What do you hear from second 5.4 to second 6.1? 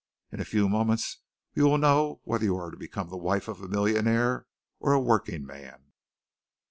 man."